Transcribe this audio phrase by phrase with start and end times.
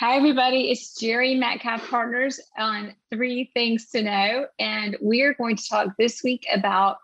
[0.00, 0.70] Hi, everybody.
[0.70, 4.46] It's Jerry Metcalf Partners on Three Things to Know.
[4.60, 6.98] And we are going to talk this week about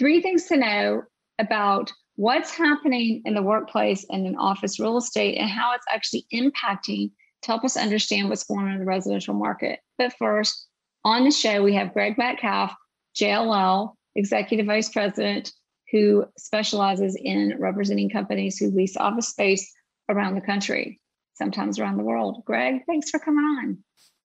[0.00, 1.04] three things to know
[1.38, 6.26] about what's happening in the workplace and in office real estate and how it's actually
[6.34, 9.78] impacting to help us understand what's going on in the residential market.
[9.96, 10.66] But first,
[11.04, 12.74] on the show, we have Greg Metcalf,
[13.16, 15.52] JLL, Executive Vice President,
[15.92, 19.72] who specializes in representing companies who lease office space
[20.08, 21.00] around the country
[21.34, 22.42] sometimes around the world.
[22.44, 23.78] Greg, thanks for coming on.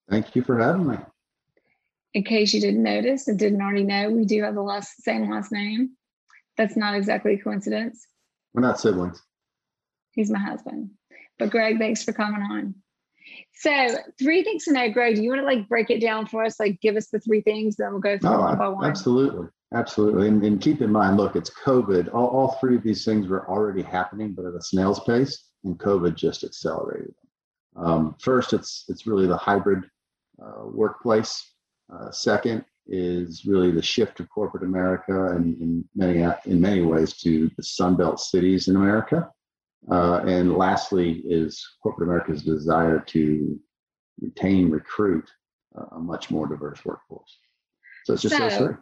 [0.10, 0.98] Thank you for having me.
[2.14, 5.30] In case you didn't notice and didn't already know, we do have the last, same
[5.30, 5.92] last name.
[6.58, 8.06] That's not exactly a coincidence.
[8.54, 9.22] We're not siblings.
[10.12, 10.92] He's my husband.
[11.38, 12.76] But Greg, thanks for coming on.
[13.56, 15.16] So three things to know, Greg.
[15.16, 16.60] Do you want to like break it down for us?
[16.60, 18.86] Like give us the three things, then we'll go through oh, one by one.
[18.86, 19.48] Absolutely.
[19.74, 20.28] Absolutely.
[20.28, 22.14] And, and, keep in mind, look, it's COVID.
[22.14, 25.78] All, all three of these things were already happening, but at a snail's pace and
[25.78, 27.14] COVID just accelerated
[27.76, 27.86] them.
[27.86, 29.84] Um, first, it's it's really the hybrid
[30.42, 31.54] uh, workplace.
[31.94, 37.18] Uh, second is really the shift of corporate America and in many in many ways
[37.18, 39.30] to the Sunbelt cities in America.
[39.92, 43.60] Uh, and lastly is corporate America's desire to
[44.20, 45.30] retain, recruit
[45.92, 47.38] a much more diverse workforce.
[48.06, 48.76] So it's just so, those three.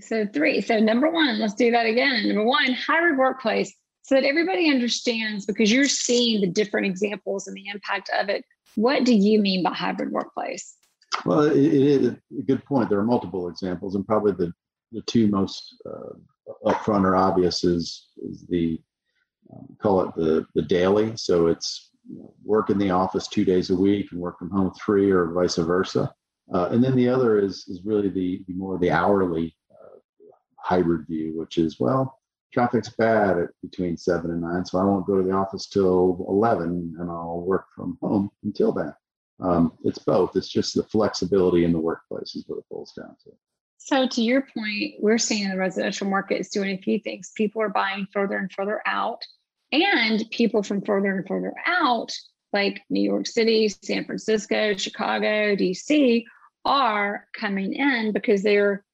[0.00, 0.60] So three.
[0.60, 2.28] So number one, let's do that again.
[2.28, 3.74] Number one, hybrid workplace
[4.04, 8.44] so that everybody understands because you're seeing the different examples and the impact of it.
[8.74, 10.76] What do you mean by hybrid workplace?
[11.24, 12.90] Well, it, is a good point.
[12.90, 14.52] There are multiple examples, and probably the,
[14.92, 16.16] the two most uh,
[16.66, 18.78] upfront or obvious is, is the
[19.52, 21.16] um, call it the the daily.
[21.16, 24.50] So it's you know, work in the office two days a week and work from
[24.50, 26.12] home three, or vice versa.
[26.52, 29.98] Uh, and then the other is is really the, the more the hourly uh,
[30.58, 32.18] hybrid view, which is well,
[32.54, 36.24] traffic's bad at between seven and nine, so I won't go to the office till
[36.28, 38.94] 11 and I'll work from home until then.
[39.40, 40.36] Um, it's both.
[40.36, 43.32] It's just the flexibility in the workplace is what it boils down to.
[43.78, 47.32] So, to your point, we're seeing the residential market is doing a few things.
[47.36, 49.22] People are buying further and further out,
[49.72, 52.12] and people from further and further out,
[52.52, 56.24] like New York City, San Francisco, Chicago, DC,
[56.64, 58.84] are coming in because they're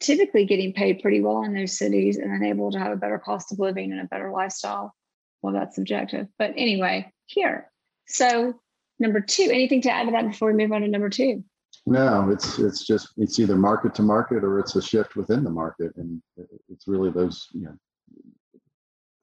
[0.00, 3.18] typically getting paid pretty well in those cities and then able to have a better
[3.18, 4.94] cost of living and a better lifestyle.
[5.42, 6.26] Well, that's subjective.
[6.38, 7.70] But anyway, here.
[8.06, 8.54] So
[8.98, 11.44] number two, anything to add to that before we move on to number two?
[11.86, 15.50] No, it's it's just it's either market to market or it's a shift within the
[15.50, 16.20] market, and
[16.68, 17.74] it's really those you know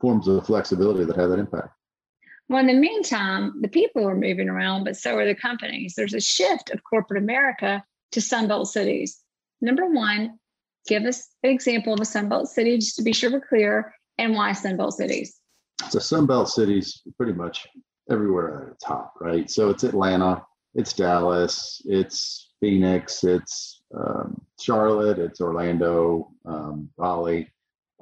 [0.01, 1.69] forms of flexibility that have that impact.
[2.47, 5.93] Well, in the meantime, the people are moving around, but so are the companies.
[5.95, 9.19] There's a shift of corporate America to Sunbelt cities.
[9.61, 10.39] Number one,
[10.87, 14.33] give us an example of a Sunbelt city, just to be sure we're clear, and
[14.33, 15.39] why Sunbelt cities?
[15.89, 17.67] So Sunbelt cities pretty much
[18.09, 19.49] everywhere at the top, right?
[19.49, 27.49] So it's Atlanta, it's Dallas, it's Phoenix, it's um, Charlotte, it's Orlando, um, Raleigh.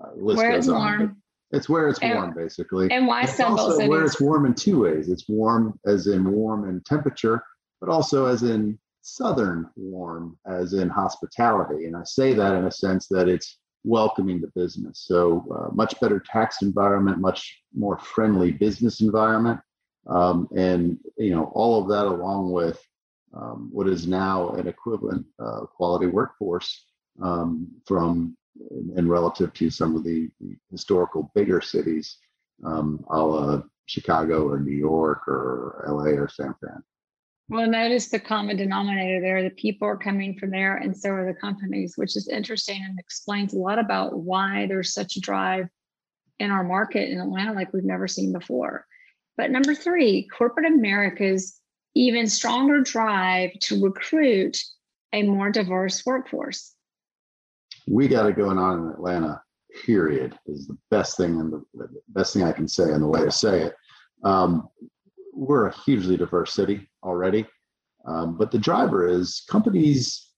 [0.01, 1.17] Uh, where it's warm.
[1.51, 2.91] It's where it's and, warm, basically.
[2.91, 3.89] And why it's Sunbelt also cities?
[3.89, 5.09] Where it's warm in two ways.
[5.09, 7.43] It's warm as in warm in temperature,
[7.79, 11.85] but also as in southern warm as in hospitality.
[11.85, 15.03] And i say that in a sense that it's welcoming to business.
[15.05, 19.59] So uh, much better tax environment much more friendly business environment.
[20.07, 22.81] Um, and you know all of that along with
[23.33, 26.85] um, what is now an equivalent uh, quality workforce
[27.21, 28.35] um, from
[28.95, 32.17] and relative to some of the, the historical bigger cities
[32.65, 36.83] um, a la chicago or new york or la or san fran
[37.49, 39.43] well, notice the common denominator there.
[39.43, 42.97] The people are coming from there, and so are the companies, which is interesting and
[42.97, 45.67] explains a lot about why there's such a drive
[46.39, 48.85] in our market in Atlanta like we've never seen before.
[49.35, 51.59] But number three, corporate America's
[51.95, 54.57] even stronger drive to recruit
[55.11, 56.73] a more diverse workforce.
[57.87, 59.41] We got it going on in Atlanta,
[59.85, 63.07] period, is the best thing and the, the best thing I can say and the
[63.07, 63.75] way to say it.
[64.23, 64.69] Um,
[65.33, 67.45] we're a hugely diverse city already.
[68.05, 70.29] Um, but the driver is companies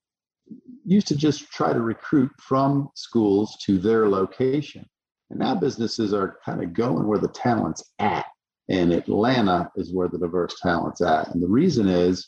[0.86, 4.86] used to just try to recruit from schools to their location.
[5.30, 8.26] And now businesses are kind of going where the talent's at.
[8.70, 11.34] And Atlanta is where the diverse talent's at.
[11.34, 12.28] And the reason is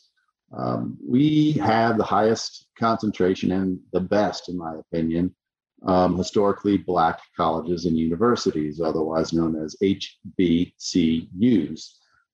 [0.56, 5.36] um, we have the highest concentration and the best, in my opinion,
[5.86, 11.28] um, historically black colleges and universities, otherwise known as HBCUs.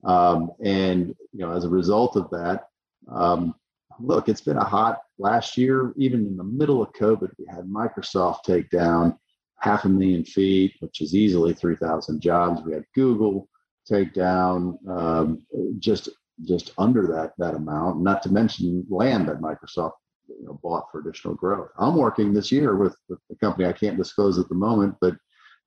[0.03, 2.67] Um, and you know, as a result of that,
[3.11, 3.55] um,
[3.99, 5.93] look, it's been a hot last year.
[5.97, 9.17] Even in the middle of COVID, we had Microsoft take down
[9.59, 12.61] half a million feet, which is easily 3,000 jobs.
[12.65, 13.47] We had Google
[13.87, 15.45] take down um,
[15.79, 16.09] just
[16.45, 18.01] just under that that amount.
[18.01, 19.93] Not to mention land that Microsoft
[20.27, 21.69] you know, bought for additional growth.
[21.77, 25.15] I'm working this year with, with a company I can't disclose at the moment, but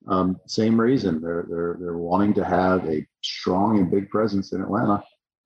[0.08, 4.62] um, same reason they're they're they're wanting to have a strong and big presence in
[4.62, 5.02] Atlanta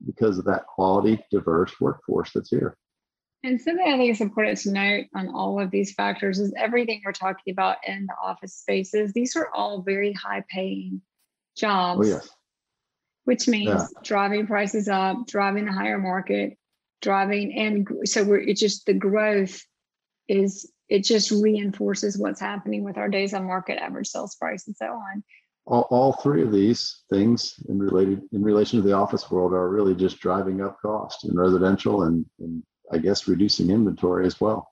[0.07, 2.77] because of that quality, diverse workforce that's here.
[3.43, 7.01] And something I think is important to note on all of these factors is everything
[7.05, 9.13] we're talking about in the office spaces.
[9.13, 11.01] These are all very high paying
[11.57, 12.07] jobs.
[12.07, 12.29] Oh, yes.
[13.25, 13.87] Which means yeah.
[14.03, 16.59] driving prices up, driving the higher market,
[17.01, 19.63] driving, and so we're it's just the growth
[20.31, 24.77] is it just reinforces what's happening with our days on market, average sales price, and
[24.77, 25.25] so on.
[25.67, 29.69] All, all three of these things in related in relation to the office world are
[29.69, 32.63] really just driving up cost in residential and, and
[32.93, 34.69] I guess reducing inventory as well.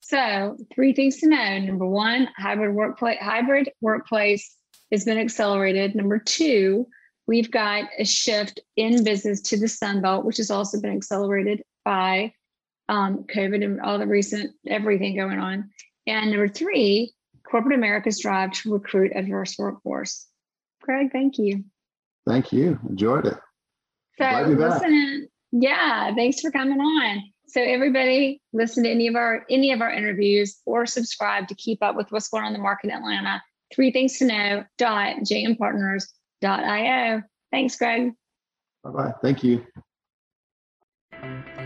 [0.00, 1.58] So, three things to know.
[1.58, 4.54] Number one, hybrid workplace hybrid workplace
[4.92, 5.94] has been accelerated.
[5.94, 6.86] Number two,
[7.26, 11.62] we've got a shift in business to the Sun Belt, which has also been accelerated
[11.84, 12.32] by
[12.88, 15.70] um, COVID and all the recent everything going on.
[16.06, 17.12] And number three,
[17.48, 20.26] corporate America's drive to recruit a diverse workforce.
[20.82, 21.64] Greg, thank you.
[22.26, 22.78] Thank you.
[22.88, 23.38] Enjoyed it.
[24.18, 27.22] So listen, yeah, thanks for coming on.
[27.48, 31.82] So everybody listen to any of our any of our interviews or subscribe to keep
[31.82, 33.42] up with what's going on in the market in Atlanta.
[33.74, 37.22] Three things to know dot jmpartners.io.
[37.50, 38.12] Thanks, Greg.
[38.84, 39.14] Bye bye.
[39.22, 39.64] Thank you.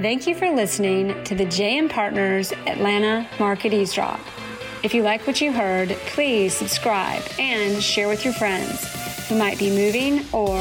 [0.00, 4.20] Thank you for listening to the JM Partners Atlanta Market Eavesdrop.
[4.82, 9.58] If you like what you heard, please subscribe and share with your friends who might
[9.58, 10.58] be moving or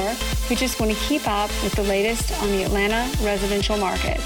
[0.48, 4.20] who just want to keep up with the latest on the Atlanta residential market.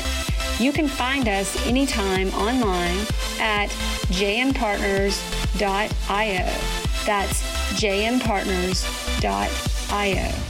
[0.59, 3.05] You can find us anytime online
[3.39, 3.69] at
[4.09, 6.45] jmpartners.io.
[7.05, 7.43] That's
[7.79, 10.44] jmpartners.io.